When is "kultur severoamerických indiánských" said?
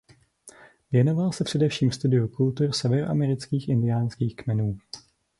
2.27-4.35